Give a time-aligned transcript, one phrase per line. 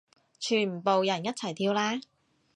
[0.39, 2.01] 全部人一齊跳啦